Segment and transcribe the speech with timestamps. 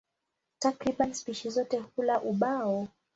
[0.59, 2.87] Takriban spishi zote hula ubao.